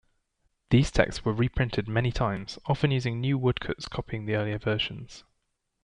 [0.71, 5.23] These texts were reprinted many times, often using new woodcuts copying the earlier versions.